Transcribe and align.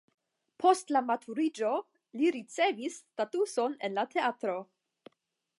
Post 0.63 0.93
la 0.95 1.01
maturiĝo 1.09 1.69
li 2.21 2.33
ricevis 2.37 2.97
statuson 3.05 3.79
en 3.89 3.97
la 4.01 4.09
teatro. 4.17 4.61